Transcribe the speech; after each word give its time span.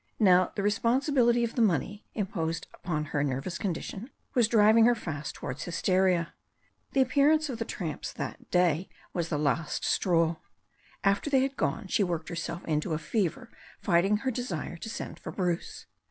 Now 0.19 0.51
the 0.55 0.63
responsibility 0.63 1.43
of 1.43 1.53
the 1.53 1.61
money 1.61 2.07
imposed 2.15 2.65
upon 2.73 3.05
her 3.13 3.23
nervous 3.23 3.59
condition 3.59 4.09
was 4.33 4.47
driving 4.47 4.85
her 4.85 4.95
fast 4.95 5.35
toward 5.35 5.61
hysteria. 5.61 6.33
The 6.93 7.01
appearance 7.01 7.49
of 7.49 7.59
the 7.59 7.65
tramps 7.65 8.11
that 8.13 8.39
8i 8.39 8.39
82 8.39 8.39
THE 8.49 8.57
STORY 8.57 8.63
OF 8.63 8.63
A 8.63 8.65
NEW 8.65 8.77
ZEALAND 8.81 8.87
RIVER 8.89 8.95
day 8.95 8.95
was 9.13 9.29
the 9.29 9.37
last 9.67 9.85
straw. 9.85 10.35
After 11.03 11.29
they 11.29 11.41
had 11.41 11.55
gone 11.55 11.85
she 11.87 12.03
worked 12.03 12.29
herself 12.29 12.65
into 12.65 12.93
a 12.93 12.97
fever 12.97 13.51
fighting 13.79 14.17
her 14.17 14.31
desire 14.31 14.77
to 14.77 14.89
send 14.89 15.19
for 15.19 15.31
Bruce. 15.31 15.85